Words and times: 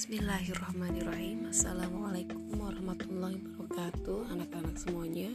Bismillahirrahmanirrahim. 0.00 1.52
Assalamualaikum 1.52 2.56
warahmatullahi 2.56 3.36
wabarakatuh 3.36 4.32
Anak-anak 4.32 4.80
semuanya. 4.80 5.28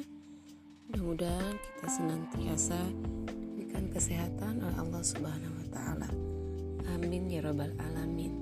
Mudah-mudahan 0.90 1.54
kita 1.54 1.86
senantiasa 1.86 2.82
Diberikan 3.30 3.94
kesehatan 3.94 4.66
oleh 4.66 4.78
Allah 4.82 5.04
subhanahu 5.06 5.54
wa 5.54 5.68
ta'ala. 5.70 6.10
Amin 6.98 7.30
ya 7.30 7.46
rabbal 7.46 7.78
alamin. 7.78 8.42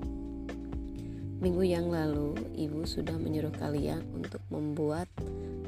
Minggu 1.44 1.60
yang 1.60 1.92
lalu 1.92 2.40
Ibu 2.56 2.88
sudah 2.88 3.20
menyuruh 3.20 3.52
kalian 3.60 4.08
Untuk 4.16 4.40
membuat 4.48 5.12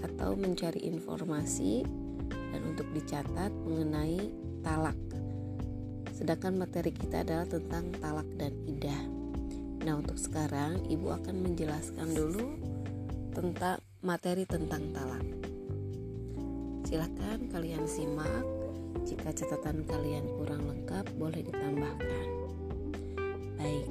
Atau 0.01 0.41
mencari 0.41 0.89
informasi 0.89 1.85
Dan 2.33 2.65
untuk 2.65 2.89
dicatat 2.97 3.53
mengenai 3.53 4.33
talak. 4.65 4.97
Sedangkan 6.17 6.57
materi 6.57 6.97
kita 6.97 7.29
adalah 7.29 7.45
tentang 7.45 7.93
talak 8.01 8.29
dan 8.41 8.57
idah 8.65 9.16
Nah, 9.87 10.03
untuk 10.03 10.19
sekarang 10.19 10.83
Ibu 10.91 11.15
akan 11.15 11.47
menjelaskan 11.47 12.11
dulu 12.11 12.59
tentang 13.31 13.79
materi 14.03 14.43
tentang 14.43 14.91
talak. 14.91 15.23
Silahkan 16.83 17.39
kalian 17.55 17.87
simak. 17.87 18.43
Jika 19.07 19.31
catatan 19.31 19.87
kalian 19.87 20.27
kurang 20.35 20.67
lengkap, 20.67 21.07
boleh 21.15 21.39
ditambahkan. 21.39 22.27
Baik, 23.63 23.87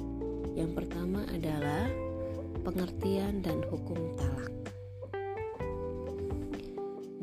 yang 0.52 0.76
pertama 0.76 1.24
adalah 1.32 1.88
pengertian 2.60 3.40
dan 3.40 3.64
hukum 3.72 3.96
talak. 4.20 4.52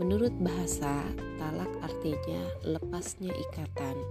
Menurut 0.02 0.34
bahasa, 0.42 1.06
talak 1.38 1.70
artinya 1.86 2.42
lepasnya 2.66 3.30
ikatan. 3.30 4.02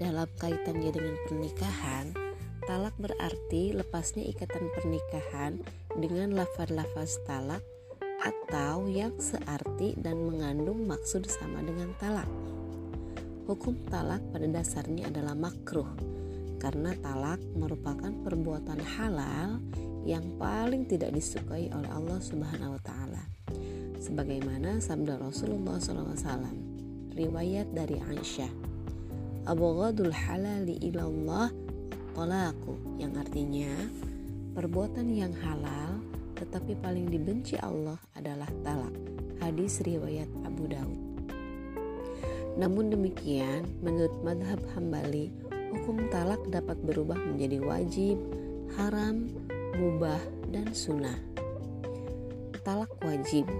Dalam 0.00 0.32
kaitannya 0.40 0.88
dengan 0.88 1.20
pernikahan, 1.28 2.23
Talak 2.64 2.96
berarti 2.96 3.76
lepasnya 3.76 4.24
ikatan 4.24 4.72
pernikahan 4.72 5.60
dengan 6.00 6.32
lafaz-lafaz 6.32 7.20
talak 7.28 7.60
atau 8.24 8.88
yang 8.88 9.12
searti 9.20 9.92
dan 10.00 10.24
mengandung 10.24 10.88
maksud 10.88 11.28
sama 11.28 11.60
dengan 11.60 11.92
talak. 12.00 12.24
Hukum 13.44 13.84
talak 13.92 14.24
pada 14.32 14.48
dasarnya 14.48 15.12
adalah 15.12 15.36
makruh 15.36 15.92
karena 16.56 16.96
talak 17.04 17.44
merupakan 17.52 18.08
perbuatan 18.24 18.80
halal 18.96 19.60
yang 20.08 20.24
paling 20.40 20.88
tidak 20.88 21.12
disukai 21.12 21.68
oleh 21.68 21.90
Allah 21.92 22.16
Subhanahu 22.24 22.80
wa 22.80 22.82
taala. 22.84 23.22
Sebagaimana 24.00 24.80
sabda 24.80 25.20
Rasulullah 25.20 25.76
SAW 25.76 26.48
riwayat 27.12 27.76
dari 27.76 28.00
Aisyah 28.00 28.74
Abghadul 29.44 30.08
halali 30.08 30.80
ilallah 30.80 31.52
tolaku 32.14 32.78
yang 32.96 33.18
artinya 33.18 33.74
perbuatan 34.54 35.10
yang 35.10 35.34
halal 35.42 35.98
tetapi 36.38 36.78
paling 36.78 37.10
dibenci 37.10 37.58
Allah 37.58 37.98
adalah 38.14 38.46
talak. 38.62 38.94
Hadis 39.42 39.82
riwayat 39.82 40.30
Abu 40.46 40.70
Daud. 40.70 41.00
Namun 42.54 42.90
demikian, 42.90 43.66
menurut 43.82 44.14
madhab 44.22 44.62
hambali, 44.74 45.34
hukum 45.74 46.06
talak 46.10 46.42
dapat 46.50 46.78
berubah 46.86 47.18
menjadi 47.18 47.58
wajib, 47.62 48.18
haram, 48.78 49.30
mubah, 49.74 50.22
dan 50.54 50.70
sunnah. 50.70 51.18
Talak 52.62 52.94
wajib 53.02 53.50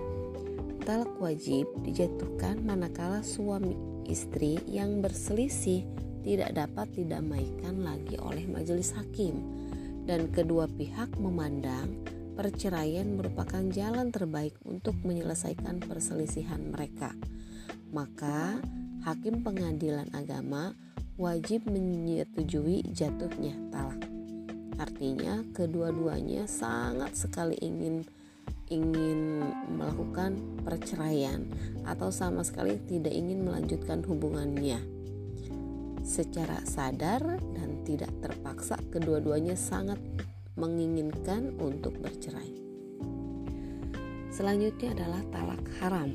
Talak 0.84 1.16
wajib 1.16 1.64
dijatuhkan 1.80 2.60
manakala 2.60 3.24
suami 3.24 3.72
istri 4.04 4.60
yang 4.68 5.00
berselisih 5.00 5.80
tidak 6.24 6.56
dapat 6.56 6.88
didamaikan 6.96 7.84
lagi 7.84 8.16
oleh 8.16 8.48
majelis 8.48 8.96
hakim 8.96 9.44
dan 10.08 10.32
kedua 10.32 10.64
pihak 10.66 11.12
memandang 11.20 12.00
perceraian 12.34 13.14
merupakan 13.14 13.62
jalan 13.70 14.10
terbaik 14.10 14.56
untuk 14.66 14.98
menyelesaikan 15.06 15.84
perselisihan 15.84 16.60
mereka. 16.72 17.14
Maka, 17.94 18.58
hakim 19.06 19.46
pengadilan 19.46 20.10
agama 20.10 20.74
wajib 21.14 21.70
menyetujui 21.70 22.82
jatuhnya 22.90 23.54
talak. 23.70 24.02
Artinya, 24.82 25.46
kedua-duanya 25.54 26.50
sangat 26.50 27.14
sekali 27.14 27.54
ingin 27.62 28.02
ingin 28.72 29.44
melakukan 29.76 30.40
perceraian 30.64 31.44
atau 31.84 32.08
sama 32.08 32.40
sekali 32.40 32.80
tidak 32.88 33.12
ingin 33.12 33.44
melanjutkan 33.44 34.00
hubungannya 34.02 34.93
secara 36.04 36.60
sadar 36.68 37.40
dan 37.56 37.80
tidak 37.88 38.12
terpaksa 38.20 38.76
kedua-duanya 38.92 39.56
sangat 39.56 39.96
menginginkan 40.54 41.56
untuk 41.58 41.96
bercerai. 41.98 42.52
Selanjutnya 44.28 44.92
adalah 44.92 45.22
talak 45.32 45.64
haram. 45.80 46.10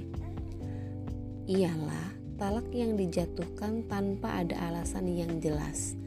Ialah 1.49 2.07
talak 2.37 2.69
yang 2.69 2.93
dijatuhkan 2.93 3.89
tanpa 3.89 4.45
ada 4.45 4.55
alasan 4.69 5.09
yang 5.09 5.41
jelas 5.41 5.97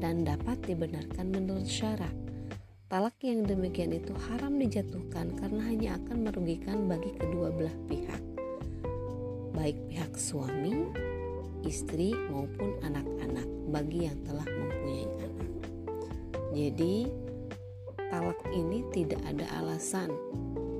dan 0.00 0.24
dapat 0.24 0.56
dibenarkan 0.64 1.28
menurut 1.28 1.68
syarat. 1.68 2.12
Talak 2.86 3.18
yang 3.20 3.44
demikian 3.44 3.92
itu 3.92 4.14
haram 4.30 4.56
dijatuhkan 4.56 5.34
karena 5.36 5.62
hanya 5.66 5.88
akan 5.98 6.30
merugikan 6.30 6.86
bagi 6.86 7.10
kedua 7.18 7.50
belah 7.50 7.74
pihak, 7.90 8.22
baik 9.58 9.74
pihak 9.90 10.14
suami 10.14 10.86
istri 11.66 12.14
maupun 12.30 12.78
anak-anak 12.86 13.46
bagi 13.74 14.06
yang 14.06 14.18
telah 14.24 14.46
mempunyai 14.46 15.06
anak. 15.20 15.48
Jadi, 16.56 16.94
talak 18.08 18.40
ini 18.54 18.86
tidak 18.94 19.20
ada 19.26 19.44
alasan. 19.60 20.08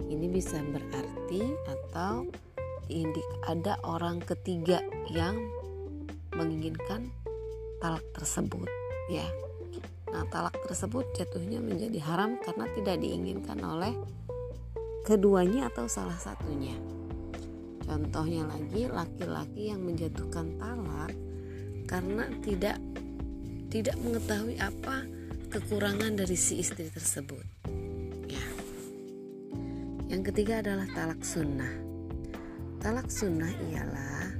Ini 0.06 0.30
bisa 0.30 0.62
berarti 0.62 1.42
atau 1.66 2.30
ada 3.50 3.74
orang 3.82 4.22
ketiga 4.22 4.78
yang 5.10 5.34
menginginkan 6.38 7.10
talak 7.82 8.06
tersebut, 8.14 8.70
ya. 9.10 9.26
Nah, 10.14 10.22
talak 10.30 10.54
tersebut 10.64 11.04
jatuhnya 11.18 11.58
menjadi 11.58 11.98
haram 12.06 12.38
karena 12.40 12.70
tidak 12.78 12.96
diinginkan 13.02 13.58
oleh 13.60 13.92
keduanya 15.02 15.66
atau 15.68 15.90
salah 15.90 16.16
satunya. 16.16 16.95
Contohnya 17.86 18.42
lagi 18.50 18.90
laki-laki 18.90 19.70
yang 19.70 19.86
menjatuhkan 19.86 20.58
talak 20.58 21.14
karena 21.86 22.26
tidak 22.42 22.82
tidak 23.70 23.94
mengetahui 24.02 24.58
apa 24.58 25.06
kekurangan 25.54 26.18
dari 26.18 26.34
si 26.34 26.58
istri 26.58 26.90
tersebut. 26.90 27.46
Ya. 28.26 28.46
Yang 30.10 30.34
ketiga 30.34 30.66
adalah 30.66 30.90
talak 30.90 31.22
sunnah. 31.22 31.70
Talak 32.82 33.06
sunnah 33.06 33.50
ialah 33.70 34.34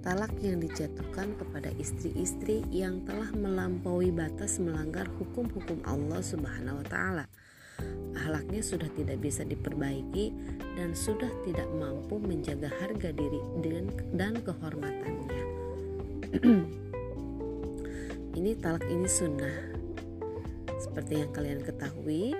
talak 0.00 0.32
yang 0.40 0.60
dijatuhkan 0.60 1.36
kepada 1.36 1.72
istri-istri 1.76 2.64
yang 2.72 3.04
telah 3.04 3.28
melampaui 3.32 4.12
batas 4.12 4.60
melanggar 4.60 5.08
hukum-hukum 5.20 5.80
Allah 5.84 6.20
Subhanahu 6.24 6.80
wa 6.80 6.86
taala 6.88 7.24
Ahlaknya 8.20 8.60
sudah 8.60 8.90
tidak 8.98 9.22
bisa 9.22 9.46
diperbaiki 9.46 10.34
dan 10.76 10.92
sudah 10.92 11.30
tidak 11.46 11.66
mampu 11.72 12.20
menjaga 12.20 12.68
harga 12.68 13.16
diri 13.16 13.40
dan 14.12 14.34
kehormatannya. 14.44 15.44
ini 18.38 18.50
talak 18.60 18.84
ini 18.86 19.08
sunnah. 19.08 19.56
Seperti 20.80 21.22
yang 21.22 21.30
kalian 21.32 21.60
ketahui, 21.64 22.36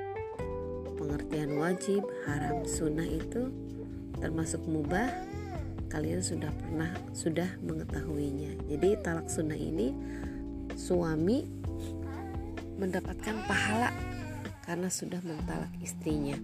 pengertian 1.01 1.57
wajib, 1.57 2.05
haram, 2.29 2.67
sunnah 2.69 3.07
itu 3.07 3.49
termasuk 4.21 4.61
mubah. 4.69 5.09
Kalian 5.91 6.23
sudah 6.23 6.55
pernah 6.55 6.93
sudah 7.11 7.51
mengetahuinya. 7.67 8.55
Jadi 8.71 8.95
talak 9.03 9.27
sunnah 9.27 9.59
ini 9.59 9.91
suami 10.79 11.43
mendapatkan 12.79 13.37
pahala 13.45 13.91
karena 14.71 14.87
sudah 14.87 15.19
mentalak 15.27 15.75
istrinya. 15.83 16.39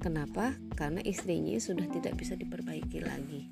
Kenapa? 0.00 0.56
Karena 0.72 1.04
istrinya 1.04 1.52
sudah 1.60 1.84
tidak 1.92 2.16
bisa 2.16 2.32
diperbaiki 2.32 3.04
lagi. 3.04 3.44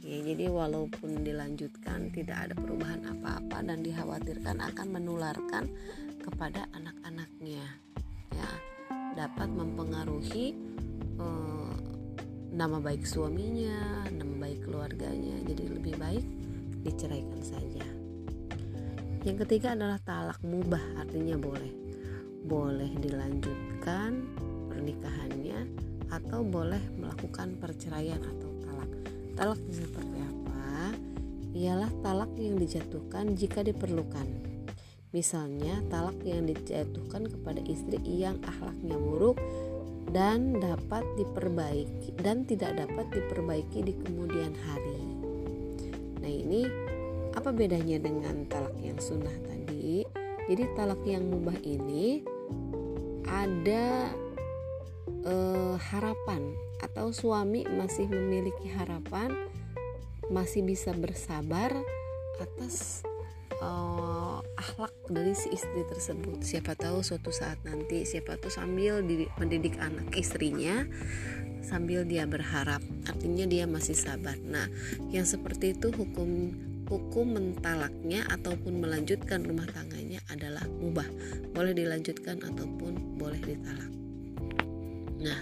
Ya, 0.00 0.24
jadi 0.24 0.48
walaupun 0.48 1.20
dilanjutkan 1.20 2.08
tidak 2.08 2.48
ada 2.48 2.54
perubahan 2.56 3.04
apa-apa 3.04 3.60
dan 3.60 3.84
dikhawatirkan 3.84 4.64
akan 4.72 4.88
menularkan 4.88 5.68
kepada 6.16 6.64
anak-anaknya. 6.72 7.60
Ya, 8.32 8.50
dapat 9.12 9.52
mempengaruhi 9.52 10.56
eh, 11.20 11.76
nama 12.56 12.80
baik 12.80 13.04
suaminya, 13.04 14.08
nama 14.08 14.48
baik 14.48 14.64
keluarganya. 14.64 15.44
Jadi 15.44 15.64
lebih 15.68 15.92
baik 16.00 16.24
diceraikan 16.88 17.44
saja. 17.44 17.84
Yang 19.28 19.44
ketiga 19.44 19.76
adalah 19.76 20.00
talak 20.00 20.40
mubah, 20.40 21.04
artinya 21.04 21.36
boleh 21.36 21.87
boleh 22.48 22.88
dilanjutkan 22.96 24.24
pernikahannya 24.72 25.68
atau 26.08 26.40
boleh 26.40 26.80
melakukan 26.96 27.60
perceraian 27.60 28.18
atau 28.18 28.48
talak. 28.64 28.90
Talak 29.36 29.60
seperti 29.68 30.18
apa? 30.24 30.96
Ialah 31.52 31.92
talak 32.00 32.32
yang 32.40 32.56
dijatuhkan 32.56 33.36
jika 33.36 33.60
diperlukan. 33.60 34.24
Misalnya, 35.12 35.84
talak 35.92 36.16
yang 36.24 36.48
dijatuhkan 36.48 37.28
kepada 37.28 37.60
istri 37.68 38.00
yang 38.04 38.40
akhlaknya 38.44 38.96
buruk 38.96 39.36
dan 40.12 40.56
dapat 40.56 41.04
diperbaiki 41.20 42.16
dan 42.24 42.48
tidak 42.48 42.76
dapat 42.76 43.08
diperbaiki 43.12 43.84
di 43.84 43.92
kemudian 44.04 44.56
hari. 44.64 45.00
Nah, 46.24 46.32
ini 46.32 46.64
apa 47.36 47.52
bedanya 47.52 48.00
dengan 48.00 48.48
talak 48.48 48.76
yang 48.80 48.96
sunnah 48.96 49.36
tadi? 49.44 50.04
Jadi 50.48 50.64
talak 50.72 51.04
yang 51.04 51.28
mubah 51.28 51.60
ini 51.60 52.24
ada 53.28 54.08
eh, 55.24 55.76
harapan 55.92 56.56
atau 56.78 57.10
suami 57.10 57.66
masih 57.66 58.06
memiliki 58.06 58.70
harapan 58.70 59.34
masih 60.28 60.60
bisa 60.60 60.92
bersabar 60.92 61.72
atas 62.38 63.02
uh, 63.62 64.38
akhlak 64.54 64.94
dari 65.10 65.34
si 65.34 65.50
istri 65.52 65.82
tersebut. 65.88 66.44
Siapa 66.44 66.78
tahu 66.78 67.02
suatu 67.02 67.32
saat 67.34 67.58
nanti, 67.66 68.06
siapa 68.06 68.38
tahu 68.38 68.52
sambil 68.52 69.02
mendidik 69.40 69.74
anak 69.80 70.12
istrinya, 70.14 70.86
sambil 71.64 72.06
dia 72.06 72.28
berharap, 72.28 72.80
artinya 73.08 73.44
dia 73.48 73.64
masih 73.66 73.96
sabar. 73.96 74.38
Nah, 74.38 74.70
yang 75.10 75.26
seperti 75.26 75.74
itu 75.74 75.90
hukum 75.90 76.54
hukum 76.88 77.36
mentalaknya 77.36 78.24
ataupun 78.32 78.80
melanjutkan 78.80 79.44
rumah 79.44 79.68
tangganya 79.68 80.24
adalah 80.32 80.64
mubah, 80.66 81.06
boleh 81.52 81.76
dilanjutkan 81.76 82.40
ataupun 82.40 83.20
boleh 83.20 83.40
ditalak. 83.44 83.92
Nah, 85.20 85.40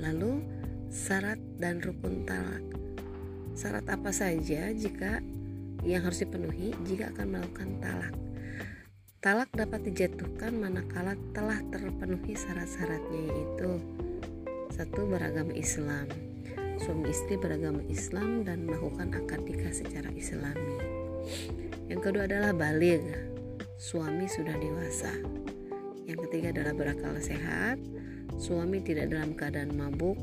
lalu 0.00 0.40
syarat 0.88 1.36
dan 1.60 1.84
rukun 1.84 2.24
talak. 2.24 2.64
Syarat 3.52 3.84
apa 3.92 4.10
saja 4.10 4.72
jika 4.72 5.20
yang 5.84 6.00
harus 6.00 6.24
dipenuhi 6.24 6.72
jika 6.88 7.12
akan 7.12 7.26
melakukan 7.28 7.70
talak? 7.84 8.14
Talak 9.20 9.52
dapat 9.52 9.84
dijatuhkan 9.84 10.56
manakala 10.56 11.12
telah 11.36 11.60
terpenuhi 11.68 12.32
syarat-syaratnya 12.32 13.20
yaitu 13.28 13.70
satu 14.72 15.04
beragama 15.04 15.52
Islam, 15.52 16.08
suami 16.80 17.12
istri 17.12 17.36
beragama 17.36 17.84
Islam 17.92 18.40
dan 18.48 18.64
melakukan 18.64 19.12
akad 19.12 19.44
nikah 19.44 19.68
secara 19.68 20.08
Islami. 20.16 20.80
Yang 21.92 22.00
kedua 22.08 22.24
adalah 22.24 22.56
balik, 22.56 23.04
suami 23.76 24.24
sudah 24.24 24.56
dewasa. 24.56 25.12
Yang 26.08 26.26
ketiga 26.26 26.56
adalah 26.56 26.72
berakal 26.72 27.12
sehat, 27.20 27.76
suami 28.40 28.80
tidak 28.80 29.12
dalam 29.12 29.36
keadaan 29.36 29.76
mabuk. 29.76 30.16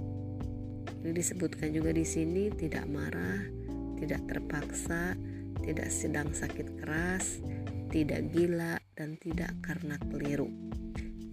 Ini 1.06 1.14
disebutkan 1.14 1.70
juga 1.78 1.94
di 1.94 2.02
sini 2.02 2.50
tidak 2.50 2.90
marah, 2.90 3.46
tidak 4.02 4.26
terpaksa, 4.26 5.14
tidak 5.62 5.94
sedang 5.94 6.34
sakit 6.34 6.82
keras, 6.82 7.38
tidak 7.94 8.34
gila 8.34 8.82
dan 8.98 9.14
tidak 9.22 9.54
karena 9.62 10.02
keliru. 10.10 10.50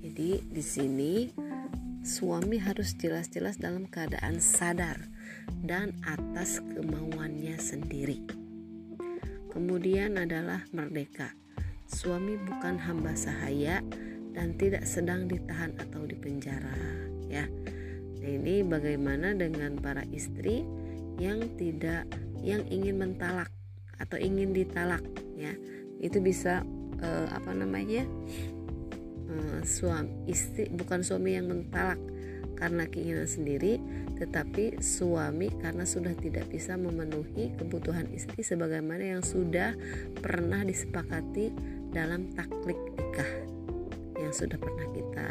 Jadi 0.04 0.44
di 0.52 0.62
sini 0.62 1.32
suami 2.04 2.60
harus 2.60 2.92
jelas-jelas 3.00 3.56
dalam 3.56 3.88
keadaan 3.88 4.36
sadar 4.36 5.13
dan 5.64 5.96
atas 6.04 6.60
kemauannya 6.60 7.56
sendiri. 7.56 8.20
Kemudian 9.54 10.18
adalah 10.18 10.66
merdeka. 10.74 11.30
Suami 11.86 12.34
bukan 12.36 12.74
hamba 12.80 13.14
sahaya 13.14 13.78
dan 14.34 14.58
tidak 14.58 14.82
sedang 14.82 15.30
ditahan 15.30 15.70
atau 15.78 16.02
dipenjara, 16.02 16.74
ya. 17.30 17.46
Nah, 18.18 18.30
ini 18.30 18.66
bagaimana 18.66 19.30
dengan 19.36 19.78
para 19.78 20.02
istri 20.10 20.66
yang 21.22 21.54
tidak 21.54 22.08
yang 22.42 22.66
ingin 22.66 22.98
mentalak 22.98 23.48
atau 24.02 24.18
ingin 24.18 24.50
ditalak, 24.50 25.06
ya. 25.38 25.54
Itu 26.02 26.18
bisa 26.18 26.66
eh, 26.98 27.28
apa 27.30 27.54
namanya? 27.54 28.02
Eh, 29.30 29.60
suami 29.62 30.26
istri 30.26 30.66
bukan 30.66 31.06
suami 31.06 31.38
yang 31.38 31.46
mentalak 31.46 32.02
karena 32.64 32.88
keinginan 32.88 33.28
sendiri 33.28 33.76
tetapi 34.16 34.80
suami 34.80 35.52
karena 35.60 35.84
sudah 35.84 36.16
tidak 36.16 36.48
bisa 36.48 36.80
memenuhi 36.80 37.52
kebutuhan 37.60 38.08
istri 38.16 38.40
sebagaimana 38.40 39.20
yang 39.20 39.22
sudah 39.22 39.76
pernah 40.16 40.64
disepakati 40.64 41.52
dalam 41.92 42.32
taklik 42.32 42.80
nikah 42.96 43.28
yang 44.16 44.32
sudah 44.32 44.56
pernah 44.56 44.88
kita 44.96 45.28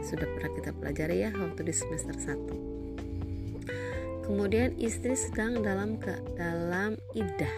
sudah 0.00 0.24
pernah 0.32 0.50
kita 0.56 0.70
pelajari 0.80 1.28
ya 1.28 1.30
waktu 1.36 1.68
di 1.68 1.74
semester 1.76 2.16
1 2.16 4.24
kemudian 4.24 4.72
istri 4.80 5.12
sedang 5.12 5.60
dalam 5.60 6.00
ke 6.00 6.16
dalam 6.40 6.96
idah 7.12 7.56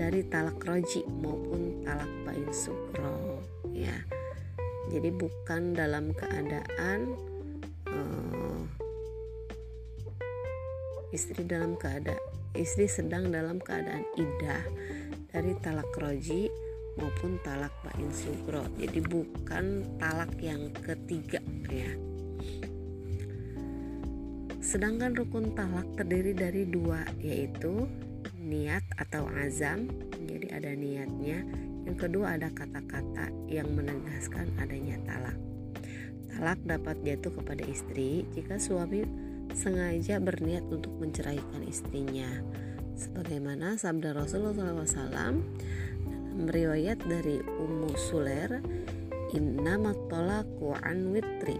dari 0.00 0.24
talak 0.32 0.56
roji 0.64 1.04
maupun 1.20 1.84
talak 1.84 2.08
bain 2.24 2.48
sukro 2.56 3.44
ya. 3.76 3.92
Jadi 4.90 5.14
bukan 5.14 5.76
dalam 5.76 6.10
keadaan 6.16 7.14
istri 11.10 11.42
dalam 11.46 11.74
keadaan 11.74 12.40
istri 12.54 12.90
sedang 12.90 13.30
dalam 13.30 13.62
keadaan 13.62 14.02
idah. 14.18 14.64
Dari 15.30 15.54
talak 15.62 15.94
roji 15.94 16.50
maupun 16.98 17.38
talak 17.46 17.70
bain 17.86 18.10
sugro. 18.10 18.66
Jadi 18.74 18.98
bukan 18.98 19.86
talak 20.02 20.34
yang 20.42 20.74
ketiga 20.82 21.38
ya. 21.70 21.90
Sedangkan 24.58 25.14
rukun 25.14 25.54
talak 25.54 25.86
terdiri 25.94 26.34
dari 26.34 26.66
dua 26.66 27.06
yaitu 27.22 27.86
niat 28.42 28.82
atau 28.98 29.30
azam. 29.38 29.86
Jadi 30.26 30.50
ada 30.50 30.74
niatnya. 30.74 31.46
Yang 31.86 31.96
kedua 32.06 32.36
ada 32.38 32.50
kata-kata 32.50 33.30
yang 33.46 33.70
menegaskan 33.70 34.50
adanya 34.58 34.98
talak. 35.06 35.38
Talak 36.30 36.58
dapat 36.66 36.96
jatuh 37.06 37.32
kepada 37.38 37.62
istri 37.66 38.26
jika 38.34 38.58
suami 38.58 39.29
sengaja 39.54 40.18
berniat 40.22 40.64
untuk 40.68 40.92
menceraikan 40.98 41.62
istrinya. 41.66 42.28
Sebagaimana 43.00 43.80
sabda 43.80 44.12
Rasulullah 44.12 44.84
SAW 44.84 45.40
dalam 46.40 46.46
riwayat 46.46 47.00
dari 47.04 47.40
Ummu 47.40 47.92
Suler, 47.96 48.60
Inna 49.30 49.78
tolaku 50.10 50.74
an 50.82 51.14
witri 51.14 51.56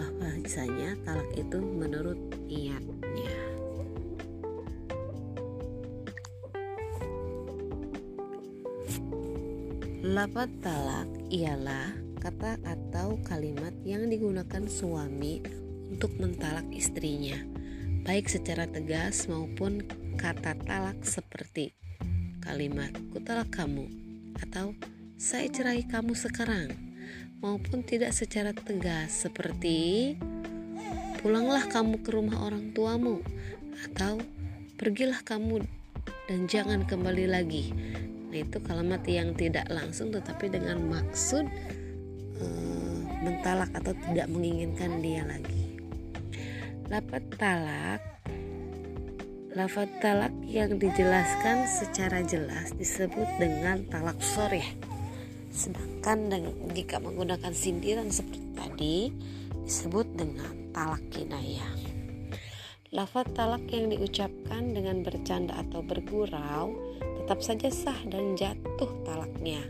bahwasanya 0.00 0.96
talak 1.04 1.28
itu 1.36 1.60
menurut 1.60 2.16
niatnya. 2.48 3.36
Lafaz 10.02 10.50
talak 10.60 11.08
ialah 11.30 11.94
kata 12.18 12.58
atau 12.66 13.18
kalimat 13.22 13.70
yang 13.86 14.10
digunakan 14.10 14.66
suami 14.66 15.42
untuk 15.92 16.16
mentalak 16.16 16.64
istrinya, 16.72 17.36
baik 18.08 18.32
secara 18.32 18.64
tegas 18.64 19.28
maupun 19.28 19.84
kata 20.16 20.56
talak 20.64 20.96
seperti 21.04 21.76
kalimat 22.40 22.90
kutalak 23.12 23.52
kamu 23.52 23.86
atau 24.40 24.74
saya 25.20 25.46
cerai 25.52 25.86
kamu 25.86 26.16
sekarang 26.16 26.74
maupun 27.38 27.86
tidak 27.86 28.10
secara 28.10 28.50
tegas 28.50 29.14
seperti 29.14 30.16
pulanglah 31.22 31.68
kamu 31.70 32.02
ke 32.02 32.10
rumah 32.10 32.42
orang 32.42 32.74
tuamu 32.74 33.22
atau 33.86 34.18
pergilah 34.74 35.22
kamu 35.22 35.62
dan 36.26 36.50
jangan 36.50 36.82
kembali 36.82 37.30
lagi 37.30 37.70
Nah, 38.32 38.40
itu 38.40 38.64
kalimat 38.64 39.04
yang 39.04 39.36
tidak 39.36 39.68
langsung 39.68 40.08
tetapi 40.08 40.48
dengan 40.48 40.80
maksud 40.88 41.44
e, 42.40 42.44
mentalak 43.20 43.68
atau 43.76 43.92
tidak 44.08 44.24
menginginkan 44.32 45.04
dia 45.04 45.20
lagi. 45.28 45.61
Lafat 46.92 47.24
talak 47.40 48.04
Lafat 49.56 49.88
talak 50.04 50.36
yang 50.44 50.76
dijelaskan 50.76 51.64
secara 51.64 52.20
jelas 52.20 52.76
disebut 52.76 53.24
dengan 53.40 53.80
talak 53.88 54.20
sore. 54.20 54.60
Sedangkan 55.48 56.28
dengan, 56.28 56.52
jika 56.76 57.00
menggunakan 57.00 57.48
sindiran 57.56 58.12
seperti 58.12 58.44
tadi 58.52 58.96
disebut 59.64 60.04
dengan 60.12 60.52
talak 60.76 61.00
kinayah. 61.08 61.72
Lafat 62.92 63.32
talak 63.32 63.64
yang 63.72 63.88
diucapkan 63.88 64.76
dengan 64.76 65.00
bercanda 65.00 65.64
atau 65.64 65.80
bergurau 65.80 66.76
tetap 67.24 67.40
saja 67.40 67.72
sah 67.72 67.96
dan 68.04 68.36
jatuh 68.36 68.92
talaknya 69.08 69.64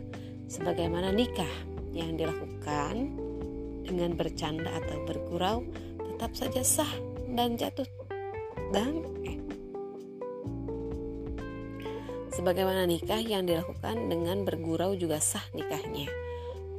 sebagaimana 0.51 1.15
nikah 1.15 1.55
yang 1.95 2.19
dilakukan 2.19 3.15
dengan 3.87 4.11
bercanda 4.11 4.75
atau 4.75 5.07
bergurau 5.07 5.63
tetap 6.03 6.35
saja 6.35 6.59
sah 6.67 7.12
dan 7.33 7.57
jatuh 7.57 7.89
dan 8.71 9.03
eh, 9.25 9.37
sebagaimana 12.33 12.85
nikah 12.85 13.21
yang 13.21 13.45
dilakukan 13.49 14.09
dengan 14.09 14.45
bergurau 14.45 14.93
juga 14.93 15.17
sah 15.17 15.43
nikahnya 15.53 16.09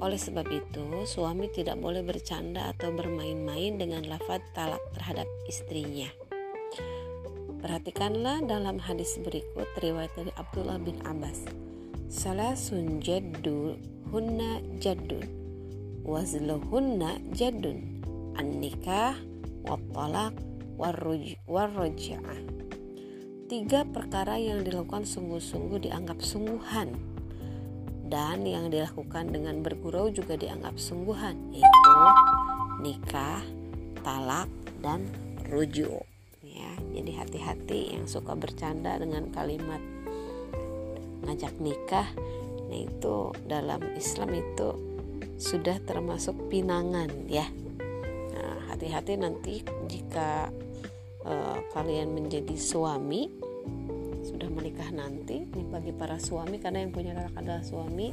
oleh 0.03 0.21
sebab 0.21 0.45
itu, 0.53 1.07
suami 1.09 1.49
tidak 1.49 1.79
boleh 1.81 2.05
bercanda 2.05 2.69
atau 2.75 2.93
bermain-main 2.93 3.79
dengan 3.79 4.05
lafaz 4.05 4.45
talak 4.53 4.83
terhadap 4.93 5.25
istrinya. 5.49 6.13
Perhatikanlah 7.65 8.45
dalam 8.45 8.77
hadis 8.77 9.17
berikut 9.25 9.65
riwayat 9.81 10.13
dari 10.13 10.29
Abdullah 10.37 10.77
bin 10.77 11.01
Abbas. 11.09 11.49
salasun 12.13 13.01
jaddu 13.01 13.81
hunna 14.13 14.61
jaddun 14.77 15.25
wazluhunna 16.05 17.17
jaddun 17.33 18.05
an-nikah 18.37 19.17
wa 19.17 19.34
talak 19.67 20.37
warroja'ah 21.49 22.41
tiga 23.45 23.85
perkara 23.85 24.41
yang 24.41 24.65
dilakukan 24.65 25.05
sungguh-sungguh 25.05 25.89
dianggap 25.89 26.19
sungguhan 26.25 26.97
dan 28.09 28.45
yang 28.45 28.73
dilakukan 28.73 29.33
dengan 29.33 29.61
bergurau 29.61 30.09
juga 30.13 30.37
dianggap 30.37 30.77
sungguhan 30.77 31.39
yaitu 31.53 31.93
nikah, 32.85 33.41
talak, 34.05 34.51
dan 34.85 35.09
rujuk. 35.49 36.05
Ya 36.45 36.73
jadi 36.93 37.25
hati-hati 37.25 37.97
yang 37.97 38.05
suka 38.05 38.37
bercanda 38.37 39.01
dengan 39.01 39.33
kalimat 39.33 39.81
ngajak 41.25 41.57
nikah 41.61 42.09
nah 42.69 42.79
itu 42.81 43.33
dalam 43.49 43.81
Islam 43.97 44.31
itu 44.37 44.69
sudah 45.41 45.81
termasuk 45.85 46.37
pinangan 46.49 47.09
ya 47.29 47.45
hati-hati 48.75 49.15
nanti 49.15 49.63
jika 49.87 50.51
uh, 51.23 51.59
kalian 51.71 52.11
menjadi 52.11 52.59
suami 52.59 53.31
sudah 54.25 54.51
menikah 54.51 54.91
nanti 54.91 55.47
ini 55.47 55.63
bagi 55.71 55.95
para 55.95 56.19
suami 56.19 56.59
karena 56.59 56.83
yang 56.83 56.91
punya 56.91 57.15
anak 57.15 57.39
adalah 57.39 57.63
suami 57.63 58.11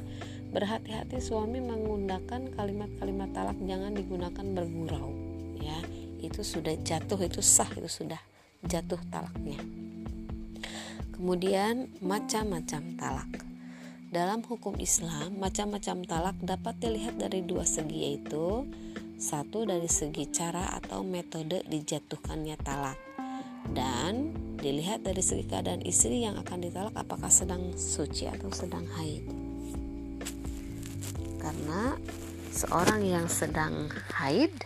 berhati-hati 0.51 1.17
suami 1.23 1.63
menggunakan 1.63 2.51
kalimat-kalimat 2.53 3.31
talak 3.31 3.57
jangan 3.63 3.95
digunakan 3.95 4.45
bergurau 4.53 5.09
ya. 5.57 5.79
Itu 6.21 6.45
sudah 6.45 6.75
jatuh 6.77 7.17
itu 7.25 7.41
sah 7.41 7.69
itu 7.73 7.89
sudah 7.89 8.19
jatuh 8.67 8.99
talaknya. 9.09 9.57
Kemudian 11.15 11.89
macam-macam 12.03 12.81
talak. 12.99 13.31
Dalam 14.11 14.43
hukum 14.43 14.75
Islam 14.75 15.39
macam-macam 15.39 16.03
talak 16.03 16.37
dapat 16.43 16.75
dilihat 16.83 17.15
dari 17.15 17.47
dua 17.47 17.63
segi 17.63 18.11
yaitu 18.11 18.67
satu 19.21 19.69
dari 19.69 19.85
segi 19.85 20.25
cara 20.33 20.73
atau 20.81 21.05
metode 21.05 21.61
dijatuhkannya 21.69 22.57
talak. 22.65 22.97
Dan 23.69 24.33
dilihat 24.57 25.05
dari 25.05 25.21
segi 25.21 25.45
keadaan 25.45 25.85
istri 25.85 26.25
yang 26.25 26.41
akan 26.41 26.65
ditalak 26.65 26.97
apakah 26.97 27.29
sedang 27.29 27.77
suci 27.77 28.25
atau 28.25 28.49
sedang 28.49 28.81
haid. 28.97 29.21
Karena 31.37 31.93
seorang 32.49 33.05
yang 33.05 33.29
sedang 33.29 33.93
haid 34.17 34.57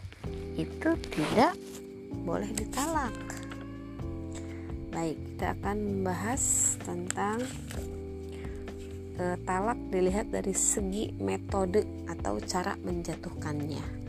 itu 0.56 0.96
tidak 1.12 1.60
boleh 2.24 2.48
ditalak. 2.56 3.12
Baik 4.96 5.20
kita 5.36 5.52
akan 5.60 5.78
membahas 5.84 6.44
tentang 6.80 7.44
e, 9.20 9.36
talak 9.44 9.76
dilihat 9.92 10.32
dari 10.32 10.56
segi 10.56 11.12
metode 11.20 11.84
atau 12.08 12.40
cara 12.40 12.80
menjatuhkannya 12.80 14.05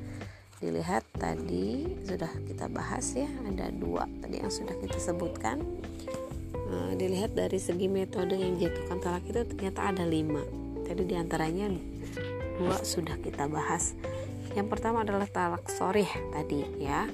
dilihat 0.56 1.04
tadi 1.20 1.84
sudah 2.00 2.32
kita 2.48 2.72
bahas 2.72 3.12
ya 3.12 3.28
ada 3.44 3.68
dua 3.68 4.08
tadi 4.24 4.40
yang 4.40 4.48
sudah 4.48 4.72
kita 4.80 4.96
sebutkan. 4.96 5.60
E, 6.56 6.96
dilihat 6.96 7.36
dari 7.36 7.60
segi 7.60 7.86
metode 7.92 8.40
yang 8.40 8.56
jatuhkan 8.56 8.98
talak 9.04 9.24
itu 9.28 9.44
ternyata 9.52 9.92
ada 9.92 10.04
lima. 10.08 10.40
Tadi 10.88 11.02
di 11.04 11.12
antaranya 11.12 11.68
dua 12.56 12.80
sudah 12.80 13.20
kita 13.20 13.44
bahas. 13.52 13.92
Yang 14.56 14.72
pertama 14.72 15.04
adalah 15.04 15.28
talak 15.28 15.68
soreh 15.68 16.08
tadi 16.32 16.64
ya. 16.80 17.04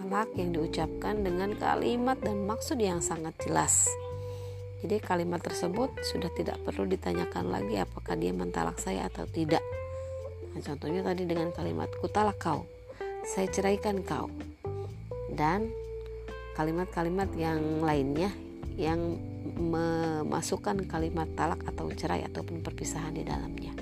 Talak 0.00 0.32
yang 0.40 0.56
diucapkan 0.56 1.20
dengan 1.20 1.52
kalimat 1.60 2.16
dan 2.24 2.48
maksud 2.48 2.80
yang 2.80 3.04
sangat 3.04 3.36
jelas. 3.44 3.84
Jadi 4.80 5.02
kalimat 5.02 5.42
tersebut 5.42 5.90
sudah 6.06 6.30
tidak 6.38 6.56
perlu 6.62 6.86
ditanyakan 6.86 7.50
lagi 7.50 7.82
apakah 7.82 8.14
dia 8.14 8.30
mentalak 8.30 8.78
saya 8.80 9.10
atau 9.10 9.26
tidak. 9.26 9.60
Nah, 10.54 10.62
contohnya 10.62 11.02
tadi 11.02 11.26
dengan 11.26 11.50
kalimat 11.50 11.90
kutalak 11.98 12.38
kau 12.38 12.77
saya 13.28 13.44
ceraikan 13.52 14.00
kau 14.00 14.32
dan 15.36 15.68
kalimat-kalimat 16.56 17.28
yang 17.36 17.84
lainnya 17.84 18.32
yang 18.80 19.20
memasukkan 19.60 20.88
kalimat 20.88 21.28
talak 21.36 21.60
atau 21.68 21.92
cerai 21.92 22.24
ataupun 22.24 22.64
perpisahan 22.64 23.12
di 23.12 23.28
dalamnya. 23.28 23.76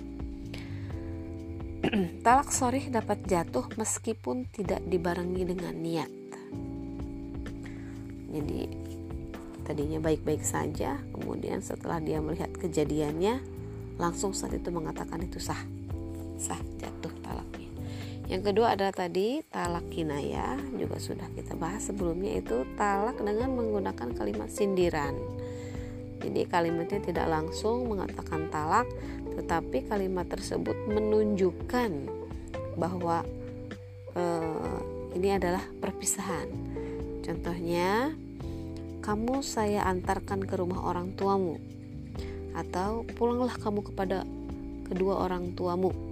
talak 2.26 2.50
sorih 2.50 2.90
dapat 2.90 3.22
jatuh 3.22 3.70
meskipun 3.78 4.50
tidak 4.50 4.82
dibarengi 4.82 5.42
dengan 5.46 5.74
niat. 5.78 6.12
Jadi 8.34 8.60
tadinya 9.62 10.02
baik-baik 10.02 10.42
saja, 10.42 10.98
kemudian 11.14 11.62
setelah 11.62 12.02
dia 12.02 12.18
melihat 12.18 12.50
kejadiannya, 12.58 13.38
langsung 13.96 14.34
saat 14.34 14.58
itu 14.58 14.74
mengatakan 14.74 15.22
itu 15.22 15.38
sah, 15.38 15.62
sah 16.34 16.58
jatuh. 16.82 16.95
Yang 18.26 18.42
kedua 18.50 18.74
adalah 18.74 18.90
tadi 18.90 19.38
talak 19.54 19.86
kinaya 19.86 20.58
juga 20.74 20.98
sudah 20.98 21.30
kita 21.30 21.54
bahas 21.54 21.86
sebelumnya 21.86 22.42
itu 22.42 22.66
talak 22.74 23.22
dengan 23.22 23.54
menggunakan 23.54 24.18
kalimat 24.18 24.50
sindiran. 24.50 25.14
Jadi 26.18 26.42
kalimatnya 26.50 26.98
tidak 27.06 27.26
langsung 27.30 27.86
mengatakan 27.86 28.50
talak, 28.50 28.90
tetapi 29.38 29.86
kalimat 29.86 30.26
tersebut 30.26 30.74
menunjukkan 30.90 31.90
bahwa 32.74 33.22
eh, 34.18 34.78
ini 35.14 35.28
adalah 35.30 35.62
perpisahan. 35.78 36.50
Contohnya, 37.22 38.10
kamu 39.06 39.38
saya 39.46 39.86
antarkan 39.86 40.42
ke 40.42 40.58
rumah 40.58 40.82
orang 40.82 41.14
tuamu, 41.14 41.62
atau 42.58 43.06
pulanglah 43.14 43.54
kamu 43.54 43.86
kepada 43.86 44.26
kedua 44.90 45.30
orang 45.30 45.54
tuamu 45.54 46.05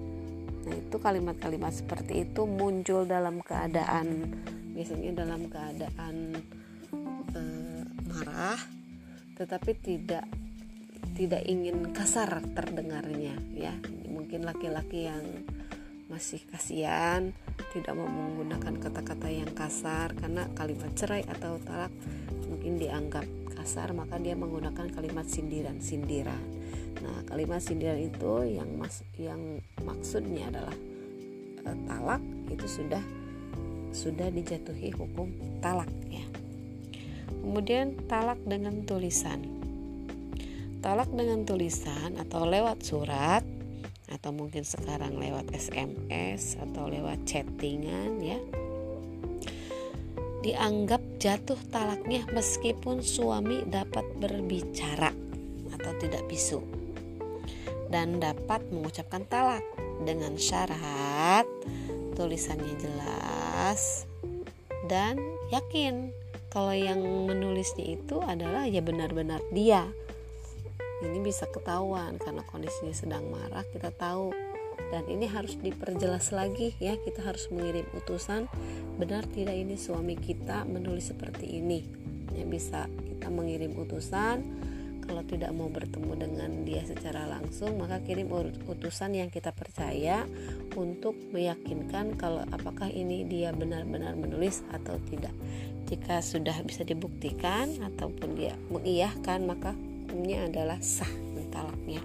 Nah, 0.64 0.74
itu 0.80 0.96
kalimat-kalimat 0.96 1.72
seperti 1.72 2.24
itu 2.24 2.48
muncul 2.48 3.04
dalam 3.04 3.44
keadaan 3.44 4.32
biasanya 4.74 5.22
dalam 5.22 5.46
keadaan 5.46 6.34
e, 7.36 7.40
marah 8.10 8.58
tetapi 9.38 9.70
tidak 9.78 10.24
tidak 11.14 11.42
ingin 11.46 11.94
kasar 11.94 12.42
terdengarnya 12.56 13.38
ya. 13.54 13.74
Mungkin 14.10 14.42
laki-laki 14.46 15.06
yang 15.06 15.24
masih 16.10 16.42
kasihan 16.46 17.32
tidak 17.72 17.96
mau 17.96 18.06
menggunakan 18.06 18.76
kata-kata 18.78 19.28
yang 19.32 19.50
kasar 19.56 20.12
karena 20.14 20.46
kalimat 20.54 20.92
cerai 20.94 21.26
atau 21.26 21.58
talak 21.64 21.90
mungkin 22.46 22.78
dianggap 22.78 23.24
kasar 23.56 23.96
maka 23.96 24.20
dia 24.20 24.36
menggunakan 24.36 24.92
kalimat 24.92 25.26
sindiran-sindiran 25.26 26.38
Nah, 27.04 27.20
kalimat 27.28 27.60
sindiran 27.60 28.00
itu 28.00 28.56
yang 28.56 28.80
mas 28.80 29.04
yang 29.20 29.60
maksudnya 29.84 30.48
adalah 30.48 30.76
e, 31.60 31.70
talak 31.84 32.22
itu 32.48 32.64
sudah 32.64 33.04
sudah 33.92 34.32
dijatuhi 34.32 34.88
hukum 34.96 35.28
talak 35.60 35.92
ya. 36.08 36.24
Kemudian 37.28 38.08
talak 38.08 38.40
dengan 38.48 38.88
tulisan. 38.88 39.44
Talak 40.80 41.12
dengan 41.12 41.44
tulisan 41.44 42.16
atau 42.16 42.48
lewat 42.48 42.80
surat 42.80 43.44
atau 44.08 44.30
mungkin 44.32 44.64
sekarang 44.64 45.16
lewat 45.16 45.52
SMS 45.52 46.56
atau 46.60 46.88
lewat 46.88 47.24
chattingan 47.24 48.20
ya 48.20 48.40
dianggap 50.44 51.00
jatuh 51.16 51.56
talaknya 51.72 52.28
meskipun 52.28 53.00
suami 53.00 53.64
dapat 53.64 54.04
berbicara 54.20 55.08
atau 55.72 55.92
tidak 55.96 56.20
bisu 56.28 56.60
dan 57.94 58.18
dapat 58.18 58.58
mengucapkan 58.74 59.22
talak 59.30 59.62
dengan 60.02 60.34
syarat 60.34 61.46
tulisannya 62.18 62.74
jelas 62.82 64.10
dan 64.90 65.22
yakin. 65.54 66.10
Kalau 66.50 66.74
yang 66.74 67.02
menulisnya 67.02 67.98
itu 67.98 68.18
adalah 68.22 68.66
ya 68.66 68.82
benar-benar 68.82 69.42
dia. 69.54 69.86
Ini 71.02 71.18
bisa 71.22 71.46
ketahuan 71.50 72.18
karena 72.18 72.42
kondisinya 72.46 72.94
sedang 72.94 73.30
marah 73.30 73.62
kita 73.70 73.94
tahu. 73.94 74.34
Dan 74.90 75.06
ini 75.10 75.26
harus 75.30 75.58
diperjelas 75.58 76.30
lagi 76.34 76.74
ya 76.78 76.94
kita 76.98 77.22
harus 77.22 77.50
mengirim 77.50 77.86
utusan 77.98 78.46
benar 78.98 79.26
tidak 79.26 79.54
ini 79.54 79.74
suami 79.74 80.14
kita 80.14 80.66
menulis 80.66 81.10
seperti 81.10 81.62
ini? 81.62 81.82
Ya 82.34 82.46
bisa 82.46 82.86
kita 83.06 83.30
mengirim 83.30 83.74
utusan 83.74 84.42
kalau 85.04 85.22
tidak 85.28 85.52
mau 85.52 85.68
bertemu 85.68 86.12
dengan 86.16 86.50
dia 86.64 86.82
secara 86.82 87.28
langsung 87.28 87.76
maka 87.76 88.00
kirim 88.00 88.32
utusan 88.64 89.14
yang 89.14 89.28
kita 89.28 89.52
percaya 89.52 90.24
untuk 90.74 91.14
meyakinkan 91.30 92.16
kalau 92.16 92.42
apakah 92.50 92.88
ini 92.88 93.28
dia 93.28 93.52
benar-benar 93.52 94.16
menulis 94.16 94.64
atau 94.72 94.96
tidak. 95.06 95.32
Jika 95.84 96.24
sudah 96.24 96.56
bisa 96.64 96.82
dibuktikan 96.82 97.68
ataupun 97.84 98.34
dia 98.34 98.56
mengiyahkan 98.72 99.44
maka 99.44 99.76
hukumnya 100.08 100.48
adalah 100.48 100.80
sah 100.80 101.10
talaknya. 101.54 102.02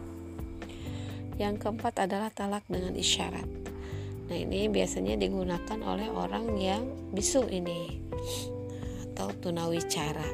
Yang 1.42 1.66
keempat 1.66 2.06
adalah 2.06 2.30
talak 2.30 2.62
dengan 2.70 2.94
isyarat. 2.94 3.50
Nah 4.30 4.38
ini 4.38 4.70
biasanya 4.70 5.18
digunakan 5.18 5.80
oleh 5.82 6.06
orang 6.14 6.54
yang 6.62 6.86
bisu 7.10 7.50
ini 7.50 7.98
atau 9.10 9.34
tunawicara 9.42 10.30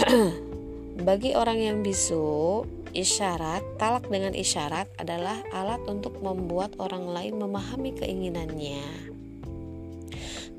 Bagi 0.94 1.34
orang 1.34 1.58
yang 1.58 1.78
bisu, 1.82 2.62
isyarat, 2.94 3.82
talak 3.82 4.06
dengan 4.06 4.30
isyarat 4.30 4.86
adalah 4.94 5.42
alat 5.50 5.82
untuk 5.90 6.22
membuat 6.22 6.78
orang 6.78 7.10
lain 7.10 7.34
memahami 7.34 7.98
keinginannya. 7.98 9.10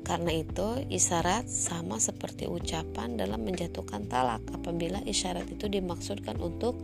Karena 0.04 0.36
itu, 0.36 0.84
isyarat 0.92 1.48
sama 1.48 1.96
seperti 1.96 2.44
ucapan 2.44 3.16
dalam 3.16 3.48
menjatuhkan 3.48 4.12
talak 4.12 4.44
apabila 4.52 5.00
isyarat 5.08 5.48
itu 5.48 5.72
dimaksudkan 5.72 6.36
untuk 6.36 6.76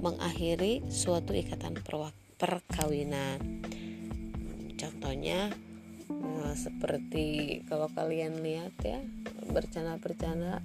mengakhiri 0.00 0.80
suatu 0.88 1.36
ikatan 1.36 1.76
perkawinan. 2.40 3.60
Contohnya 4.80 5.52
eh, 6.08 6.54
seperti 6.56 7.60
kalau 7.68 7.92
kalian 7.92 8.40
lihat 8.40 8.72
ya, 8.80 9.04
bercanda-bercanda 9.50 10.62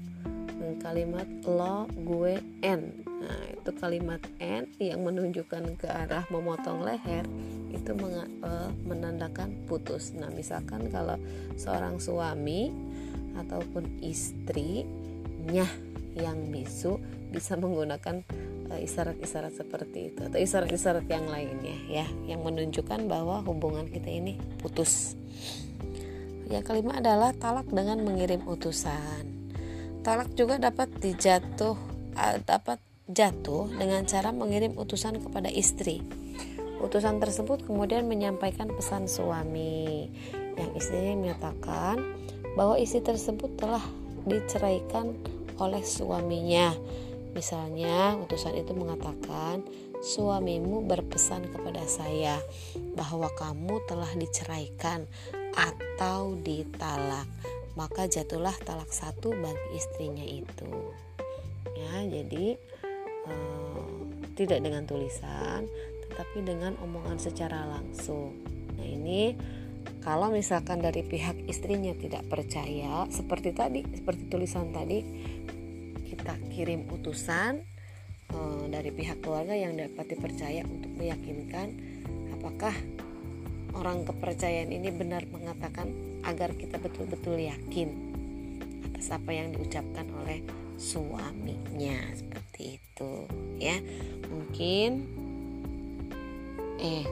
kalimat 0.81 1.27
lo 1.45 1.89
gue 2.05 2.37
n 2.61 2.81
nah 3.21 3.41
itu 3.53 3.71
kalimat 3.77 4.21
n 4.41 4.65
yang 4.81 5.05
menunjukkan 5.05 5.77
ke 5.77 5.85
arah 5.85 6.25
memotong 6.33 6.81
leher 6.81 7.25
itu 7.71 7.95
uh, 7.95 8.69
menandakan 8.83 9.63
putus. 9.65 10.11
Nah 10.11 10.27
misalkan 10.29 10.91
kalau 10.91 11.15
seorang 11.55 11.97
suami 11.97 12.69
ataupun 13.39 14.03
istrinya 14.03 15.65
yang 16.19 16.51
bisu 16.51 16.99
bisa 17.31 17.55
menggunakan 17.55 18.27
uh, 18.67 18.79
isyarat-isyarat 18.79 19.55
seperti 19.55 20.11
itu 20.11 20.19
atau 20.27 20.35
isyarat-isyarat 20.35 21.07
yang 21.07 21.25
lainnya 21.31 21.77
ya 21.87 22.05
yang 22.27 22.43
menunjukkan 22.43 23.07
bahwa 23.07 23.39
hubungan 23.47 23.87
kita 23.87 24.11
ini 24.11 24.35
putus 24.59 25.15
yang 26.51 26.67
kelima 26.67 26.99
adalah 26.99 27.31
talak 27.31 27.71
dengan 27.71 28.03
mengirim 28.03 28.43
utusan 28.43 29.41
Talak 30.01 30.33
juga 30.33 30.57
dapat 30.57 30.89
dijatuh 30.97 31.77
dapat 32.43 32.81
jatuh 33.05 33.69
dengan 33.69 34.01
cara 34.09 34.33
mengirim 34.33 34.73
utusan 34.73 35.21
kepada 35.21 35.45
istri. 35.53 36.01
Utusan 36.81 37.21
tersebut 37.21 37.69
kemudian 37.69 38.09
menyampaikan 38.09 38.73
pesan 38.73 39.05
suami 39.05 40.09
yang 40.57 40.71
istrinya 40.73 41.13
menyatakan 41.13 42.01
bahwa 42.57 42.81
istri 42.81 43.05
tersebut 43.05 43.53
telah 43.61 43.83
diceraikan 44.25 45.13
oleh 45.61 45.85
suaminya. 45.85 46.73
Misalnya, 47.37 48.17
utusan 48.17 48.57
itu 48.57 48.73
mengatakan, 48.73 49.61
"Suamimu 50.01 50.83
berpesan 50.83 51.47
kepada 51.47 51.85
saya 51.85 52.41
bahwa 52.97 53.29
kamu 53.37 53.85
telah 53.85 54.09
diceraikan 54.17 55.05
atau 55.55 56.35
ditalak." 56.39 57.27
maka 57.79 58.07
jatuhlah 58.07 58.55
talak 58.67 58.91
satu 58.91 59.31
bagi 59.31 59.67
istrinya 59.79 60.25
itu 60.27 60.73
ya 61.75 62.03
jadi 62.03 62.59
eh, 63.27 63.95
tidak 64.35 64.59
dengan 64.59 64.83
tulisan 64.83 65.67
tetapi 66.07 66.43
dengan 66.43 66.75
omongan 66.83 67.17
secara 67.17 67.63
langsung 67.67 68.35
nah 68.75 68.83
ini 68.83 69.39
kalau 70.03 70.33
misalkan 70.33 70.83
dari 70.83 71.05
pihak 71.05 71.47
istrinya 71.47 71.95
tidak 71.95 72.27
percaya 72.27 73.07
seperti 73.07 73.55
tadi 73.55 73.81
seperti 73.87 74.27
tulisan 74.27 74.75
tadi 74.75 74.99
kita 76.11 76.35
kirim 76.51 76.91
utusan 76.91 77.63
eh, 78.35 78.63
dari 78.67 78.91
pihak 78.91 79.23
keluarga 79.23 79.55
yang 79.55 79.79
dapat 79.79 80.11
dipercaya 80.11 80.67
untuk 80.67 80.91
meyakinkan 80.99 81.71
apakah 82.35 82.75
orang 83.75 84.03
kepercayaan 84.03 84.71
ini 84.71 84.89
benar 84.91 85.23
mengatakan 85.29 85.91
agar 86.27 86.53
kita 86.55 86.77
betul-betul 86.77 87.39
yakin 87.39 87.89
atas 88.91 89.13
apa 89.13 89.31
yang 89.33 89.53
diucapkan 89.55 90.05
oleh 90.23 90.45
suaminya. 90.77 91.97
Seperti 92.13 92.77
itu 92.77 93.13
ya. 93.57 93.77
Mungkin 94.29 94.89
eh 96.81 97.05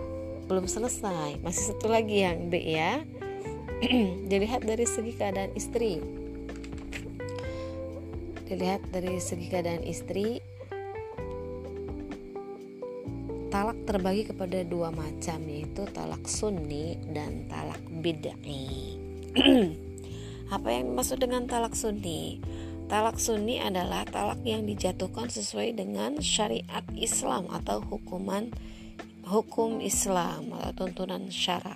belum 0.49 0.65
selesai. 0.65 1.41
Masih 1.45 1.73
satu 1.73 1.89
lagi 1.89 2.25
yang 2.25 2.49
B 2.49 2.57
ya. 2.61 3.01
Dilihat 4.29 4.65
dari 4.65 4.85
segi 4.85 5.13
keadaan 5.13 5.53
istri. 5.53 6.01
Dilihat 8.49 8.81
dari 8.89 9.21
segi 9.21 9.45
keadaan 9.45 9.85
istri 9.85 10.41
talak 13.59 13.75
terbagi 13.83 14.23
kepada 14.23 14.63
dua 14.63 14.87
macam 14.87 15.43
yaitu 15.43 15.83
talak 15.91 16.23
sunni 16.31 16.95
dan 17.11 17.43
talak 17.51 17.83
bid'ah 17.99 18.39
Apa 20.55 20.67
yang 20.71 20.95
dimaksud 20.95 21.19
dengan 21.19 21.43
talak 21.43 21.75
sunni? 21.75 22.39
Talak 22.87 23.19
sunni 23.19 23.59
adalah 23.59 24.07
talak 24.07 24.39
yang 24.47 24.63
dijatuhkan 24.63 25.27
sesuai 25.27 25.75
dengan 25.75 26.23
syariat 26.23 26.87
Islam 26.95 27.51
atau 27.51 27.83
hukuman 27.83 28.47
hukum 29.27 29.83
Islam 29.83 30.55
atau 30.55 30.87
tuntunan 30.87 31.27
syara. 31.27 31.75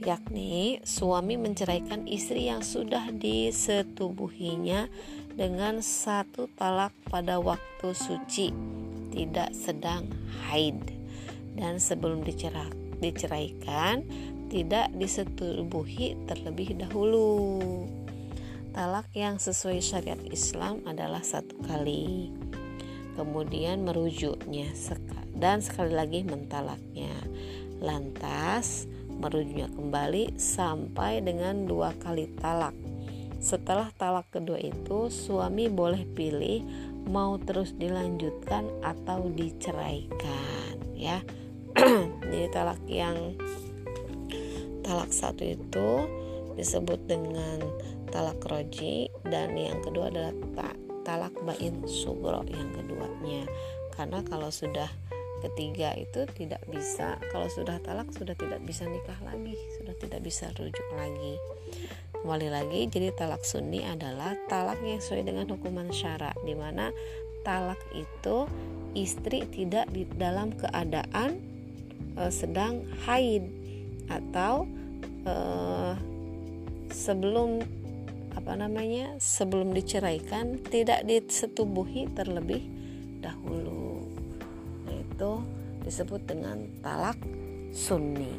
Yakni 0.00 0.80
suami 0.88 1.36
menceraikan 1.36 2.08
istri 2.08 2.48
yang 2.48 2.64
sudah 2.64 3.12
disetubuhinya 3.12 4.88
dengan 5.36 5.84
satu 5.84 6.48
talak 6.56 6.96
pada 7.12 7.36
waktu 7.36 7.92
suci, 7.92 8.56
tidak 9.18 9.50
sedang 9.50 10.06
haid. 10.46 10.78
Dan 11.58 11.82
sebelum 11.82 12.22
diceraikan, 13.02 14.06
tidak 14.46 14.94
disetubuhi 14.94 16.14
terlebih 16.30 16.78
dahulu. 16.78 17.50
Talak 18.70 19.10
yang 19.10 19.42
sesuai 19.42 19.82
syariat 19.82 20.22
Islam 20.30 20.86
adalah 20.86 21.26
satu 21.26 21.58
kali. 21.66 22.30
Kemudian 23.18 23.82
merujuknya 23.82 24.70
dan 25.34 25.58
sekali 25.58 25.90
lagi 25.90 26.22
mentalaknya. 26.22 27.10
Lantas 27.82 28.86
merujuknya 29.18 29.66
kembali 29.74 30.38
sampai 30.38 31.18
dengan 31.26 31.66
dua 31.66 31.90
kali 31.98 32.30
talak. 32.38 32.78
Setelah 33.42 33.90
talak 33.94 34.30
kedua 34.30 34.58
itu, 34.58 35.10
suami 35.10 35.66
boleh 35.66 36.06
pilih 36.14 36.62
mau 37.08 37.40
terus 37.40 37.72
dilanjutkan 37.74 38.68
atau 38.84 39.32
diceraikan, 39.32 40.76
ya. 40.92 41.24
Jadi 42.30 42.46
talak 42.52 42.80
yang 42.86 43.34
talak 44.84 45.12
satu 45.12 45.44
itu 45.44 45.88
disebut 46.56 47.00
dengan 47.04 47.60
talak 48.08 48.40
roji 48.48 49.12
dan 49.28 49.52
yang 49.52 49.78
kedua 49.84 50.08
adalah 50.08 50.34
ta 50.56 50.68
talak 51.04 51.32
bain 51.44 51.84
sugro 51.88 52.44
yang 52.48 52.68
keduanya 52.72 53.44
karena 53.96 54.20
kalau 54.24 54.48
sudah 54.48 54.88
ketiga 55.40 55.94
itu 55.94 56.26
tidak 56.34 56.62
bisa 56.66 57.16
kalau 57.30 57.46
sudah 57.50 57.78
talak 57.82 58.10
sudah 58.14 58.34
tidak 58.34 58.60
bisa 58.66 58.84
nikah 58.86 59.18
lagi 59.22 59.54
sudah 59.78 59.94
tidak 59.98 60.20
bisa 60.22 60.50
rujuk 60.58 60.88
lagi. 60.94 61.38
Kembali 62.18 62.48
lagi 62.50 62.80
jadi 62.90 63.14
talak 63.14 63.46
sunni 63.46 63.86
adalah 63.86 64.34
talak 64.50 64.82
yang 64.82 64.98
sesuai 64.98 65.24
dengan 65.30 65.46
hukuman 65.46 65.88
syara 65.94 66.34
di 66.42 66.54
mana 66.58 66.90
talak 67.46 67.78
itu 67.94 68.50
istri 68.98 69.46
tidak 69.48 69.86
di 69.94 70.02
dalam 70.18 70.50
keadaan 70.58 71.38
e, 72.18 72.22
sedang 72.34 72.82
haid 73.06 73.46
atau 74.08 74.64
uh, 75.28 75.92
sebelum 76.88 77.60
apa 78.32 78.52
namanya 78.56 79.18
sebelum 79.20 79.76
diceraikan 79.76 80.62
tidak 80.72 81.04
disetubuhi 81.04 82.08
terlebih 82.16 82.64
dahulu 83.20 83.87
itu 85.18 85.42
disebut 85.82 86.22
dengan 86.30 86.62
talak 86.78 87.18
sunni. 87.74 88.30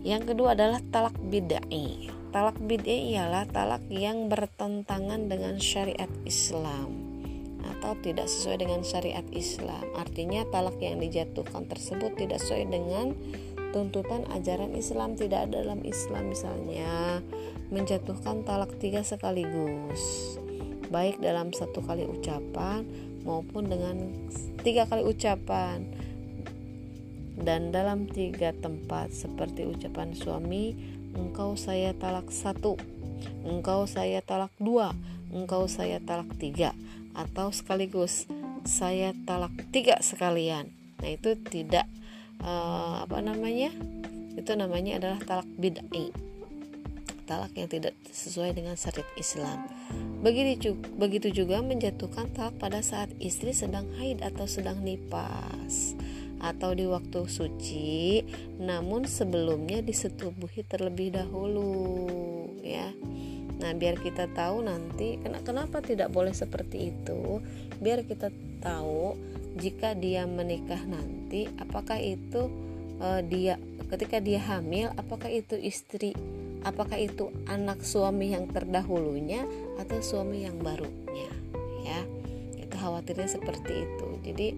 Yang 0.00 0.32
kedua 0.32 0.56
adalah 0.56 0.80
talak 0.88 1.12
bid'ai 1.20 2.16
talak 2.36 2.60
bid'ai 2.60 3.16
ialah 3.16 3.48
talak 3.48 3.80
yang 3.88 4.28
bertentangan 4.28 5.24
dengan 5.24 5.56
syariat 5.56 6.12
Islam 6.28 7.16
atau 7.64 7.96
tidak 8.04 8.28
sesuai 8.28 8.60
dengan 8.60 8.84
syariat 8.84 9.24
Islam. 9.32 9.80
Artinya 9.96 10.44
talak 10.52 10.76
yang 10.76 11.00
dijatuhkan 11.00 11.64
tersebut 11.64 12.12
tidak 12.20 12.44
sesuai 12.44 12.68
dengan 12.68 13.16
tuntutan 13.72 14.28
ajaran 14.36 14.76
Islam. 14.76 15.16
Tidak 15.16 15.48
ada 15.48 15.64
dalam 15.64 15.80
Islam 15.80 16.28
misalnya 16.28 17.24
menjatuhkan 17.72 18.44
talak 18.44 18.76
tiga 18.84 19.00
sekaligus 19.00 20.36
baik 20.86 21.18
dalam 21.18 21.50
satu 21.50 21.82
kali 21.82 22.06
ucapan 22.06 22.86
maupun 23.26 23.66
dengan 23.66 23.96
tiga 24.62 24.86
kali 24.86 25.02
ucapan. 25.02 25.82
Dan 27.36 27.68
dalam 27.68 28.08
tiga 28.08 28.56
tempat 28.56 29.12
seperti 29.12 29.68
ucapan 29.68 30.16
suami 30.16 30.72
engkau 31.12 31.52
saya 31.52 31.92
talak 31.92 32.32
satu 32.32 32.80
engkau 33.44 33.84
saya 33.84 34.24
talak 34.24 34.52
dua 34.56 34.96
engkau 35.32 35.68
saya 35.68 36.00
talak 36.00 36.32
tiga 36.40 36.72
atau 37.12 37.52
sekaligus 37.52 38.24
saya 38.64 39.12
talak 39.28 39.52
tiga 39.68 40.00
sekalian. 40.00 40.72
Nah 40.96 41.10
itu 41.12 41.36
tidak 41.36 41.84
uh, 42.40 43.04
apa 43.04 43.20
namanya? 43.20 43.68
Itu 44.32 44.56
namanya 44.56 44.96
adalah 44.96 45.20
talak 45.20 45.48
bid'ai 45.60 46.35
talak 47.26 47.52
yang 47.58 47.66
tidak 47.66 47.92
sesuai 48.08 48.54
dengan 48.54 48.78
syariat 48.78 49.06
Islam. 49.18 49.66
Begitu, 50.22 51.28
juga 51.34 51.60
menjatuhkan 51.60 52.30
talak 52.32 52.56
pada 52.62 52.80
saat 52.80 53.10
istri 53.18 53.52
sedang 53.52 53.90
haid 53.98 54.22
atau 54.22 54.46
sedang 54.48 54.80
nipas 54.80 55.98
atau 56.36 56.76
di 56.76 56.86
waktu 56.86 57.26
suci, 57.26 58.22
namun 58.62 59.08
sebelumnya 59.08 59.80
disetubuhi 59.82 60.62
terlebih 60.68 61.16
dahulu, 61.16 61.74
ya. 62.60 62.92
Nah, 63.56 63.72
biar 63.72 63.96
kita 63.98 64.28
tahu 64.36 64.60
nanti 64.60 65.16
kenapa 65.42 65.80
tidak 65.80 66.12
boleh 66.12 66.36
seperti 66.36 66.92
itu, 66.92 67.40
biar 67.80 68.04
kita 68.04 68.28
tahu 68.60 69.16
jika 69.56 69.96
dia 69.96 70.28
menikah 70.28 70.84
nanti 70.84 71.48
apakah 71.56 71.96
itu 71.96 72.52
uh, 73.00 73.24
dia 73.24 73.56
ketika 73.88 74.20
dia 74.20 74.40
hamil 74.42 74.92
apakah 75.00 75.32
itu 75.32 75.56
istri 75.56 76.12
apakah 76.66 76.98
itu 76.98 77.30
anak 77.46 77.86
suami 77.86 78.34
yang 78.34 78.50
terdahulunya 78.50 79.46
atau 79.78 80.02
suami 80.02 80.42
yang 80.42 80.58
barunya? 80.58 81.30
Ya 81.86 82.02
itu 82.58 82.74
khawatirnya 82.74 83.30
seperti 83.30 83.86
itu. 83.86 84.08
Jadi 84.26 84.48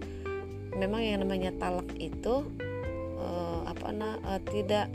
memang 0.73 1.05
yang 1.05 1.21
namanya 1.21 1.53
talak 1.61 1.87
itu 2.01 2.41
uh, 3.21 3.61
apa 3.69 3.93
nah 3.93 4.17
uh, 4.25 4.41
tidak 4.49 4.89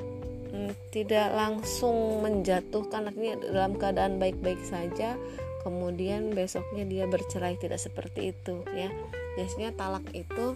Hmm, 0.54 0.70
tidak 0.94 1.34
langsung 1.34 2.22
menjatuhkan 2.22 3.10
artinya 3.10 3.42
dalam 3.42 3.74
keadaan 3.74 4.22
baik-baik 4.22 4.62
saja 4.62 5.18
kemudian 5.66 6.30
besoknya 6.30 6.86
dia 6.86 7.04
bercerai 7.10 7.58
tidak 7.58 7.82
seperti 7.82 8.30
itu 8.30 8.62
ya. 8.70 8.86
Biasanya 9.34 9.74
talak 9.74 10.06
itu 10.14 10.54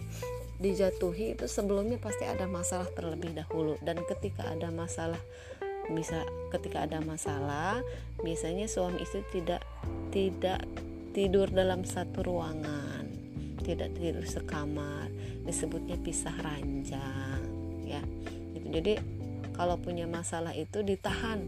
dijatuhi 0.63 1.35
itu 1.35 1.51
sebelumnya 1.51 1.99
pasti 1.99 2.23
ada 2.23 2.47
masalah 2.47 2.87
terlebih 2.95 3.35
dahulu. 3.35 3.75
Dan 3.83 3.99
ketika 4.07 4.47
ada 4.47 4.71
masalah 4.71 5.19
bisa 5.93 6.21
ketika 6.53 6.85
ada 6.85 7.01
masalah 7.01 7.81
biasanya 8.21 8.69
suami 8.69 9.01
istri 9.01 9.25
tidak 9.33 9.65
tidak 10.13 10.61
tidur 11.13 11.49
dalam 11.49 11.81
satu 11.85 12.21
ruangan 12.25 13.05
tidak 13.65 13.93
tidur 13.97 14.25
sekamar 14.25 15.09
disebutnya 15.49 15.97
pisah 15.97 16.33
ranjang 16.45 17.41
ya. 17.89 18.01
Gitu. 18.53 18.67
Jadi 18.69 18.93
kalau 19.57 19.81
punya 19.81 20.05
masalah 20.05 20.53
itu 20.53 20.85
ditahan. 20.85 21.41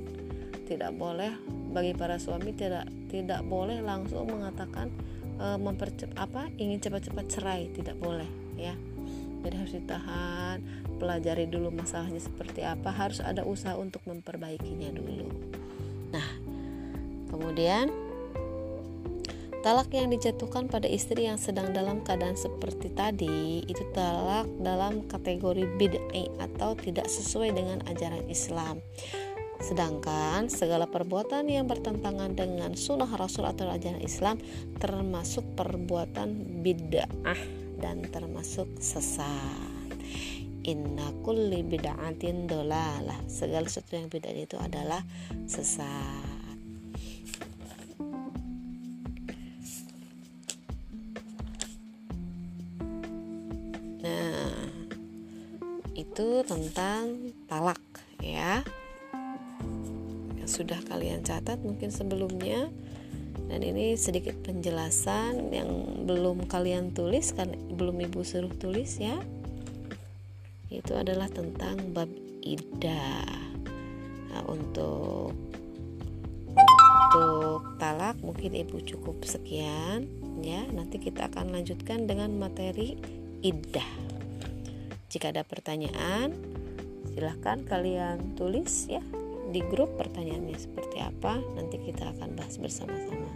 Tidak 0.65 0.95
boleh 0.95 1.36
bagi 1.75 1.91
para 1.91 2.15
suami 2.15 2.56
tidak 2.56 2.88
tidak 3.12 3.43
boleh 3.43 3.84
langsung 3.84 4.32
mengatakan 4.32 4.88
e, 5.36 5.60
mempercepat 5.60 6.15
apa 6.15 6.47
ingin 6.56 6.80
cepat-cepat 6.80 7.25
cerai. 7.27 7.62
Tidak 7.75 7.99
boleh 7.99 8.27
ya. 8.56 8.73
Jadi 9.41 9.56
harus 9.58 9.73
ditahan 9.75 10.58
pelajari 11.02 11.50
dulu 11.50 11.74
masalahnya 11.74 12.22
seperti 12.22 12.62
apa 12.62 12.94
harus 12.94 13.18
ada 13.18 13.42
usaha 13.42 13.74
untuk 13.74 14.06
memperbaikinya 14.06 14.94
dulu 14.94 15.26
nah 16.14 16.30
kemudian 17.34 17.90
Talak 19.62 19.94
yang 19.94 20.10
dijatuhkan 20.10 20.74
pada 20.74 20.90
istri 20.90 21.30
yang 21.30 21.38
sedang 21.38 21.70
dalam 21.70 22.02
keadaan 22.02 22.34
seperti 22.34 22.90
tadi 22.98 23.62
itu 23.70 23.86
talak 23.94 24.50
dalam 24.58 25.06
kategori 25.06 25.78
bid'ah 25.78 26.50
atau 26.50 26.74
tidak 26.74 27.06
sesuai 27.06 27.54
dengan 27.54 27.78
ajaran 27.86 28.26
Islam. 28.26 28.82
Sedangkan 29.62 30.50
segala 30.50 30.90
perbuatan 30.90 31.46
yang 31.46 31.70
bertentangan 31.70 32.34
dengan 32.34 32.74
sunnah 32.74 33.14
Rasul 33.14 33.46
atau 33.46 33.70
ajaran 33.70 34.02
Islam 34.02 34.42
termasuk 34.82 35.46
perbuatan 35.54 36.66
bid'ah 36.66 37.42
dan 37.78 38.02
termasuk 38.10 38.66
sesat. 38.82 39.70
Inna 40.67 41.10
kulli 41.26 41.65
bid'atin 41.65 42.45
dolalah. 42.45 43.17
Segala 43.26 43.65
sesuatu 43.65 43.97
yang 43.97 44.10
bid'ah 44.10 44.36
itu 44.36 44.58
adalah 44.62 45.02
sesat. 45.50 46.32
itu 56.12 56.43
tentang 56.43 57.32
talak 57.47 57.80
ya 58.19 58.67
yang 60.36 60.50
sudah 60.50 60.76
kalian 60.91 61.24
catat 61.24 61.56
mungkin 61.63 61.88
sebelumnya 61.88 62.67
dan 63.47 63.63
ini 63.63 63.95
sedikit 63.95 64.36
penjelasan 64.43 65.56
yang 65.56 65.71
belum 66.04 66.52
kalian 66.52 66.91
tulis 66.91 67.32
kan 67.32 67.56
belum 67.80 68.04
ibu 68.04 68.28
suruh 68.28 68.52
tulis 68.60 69.00
ya 69.00 69.24
itu 70.71 70.95
adalah 70.95 71.27
tentang 71.27 71.91
bab 71.91 72.10
ida 72.41 73.27
nah, 74.31 74.43
untuk 74.47 75.36
untuk 76.51 77.77
talak 77.77 78.15
mungkin 78.23 78.55
ibu 78.55 78.79
cukup 78.81 79.21
sekian 79.27 80.07
ya 80.39 80.63
nanti 80.71 80.97
kita 80.97 81.27
akan 81.27 81.51
lanjutkan 81.51 82.07
dengan 82.07 82.34
materi 82.39 82.95
iddah 83.43 84.12
jika 85.12 85.36
ada 85.36 85.43
pertanyaan, 85.43 86.39
silahkan 87.12 87.67
kalian 87.67 88.39
tulis 88.39 88.88
ya 88.88 89.03
di 89.51 89.60
grup 89.60 89.99
pertanyaannya 89.99 90.55
seperti 90.55 91.03
apa. 91.03 91.36
Nanti 91.60 91.84
kita 91.84 92.15
akan 92.15 92.39
bahas 92.39 92.55
bersama-sama. 92.55 93.27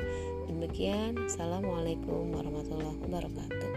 Demikian, 0.48 1.20
Assalamualaikum 1.28 2.32
warahmatullahi 2.32 2.96
wabarakatuh. 3.04 3.75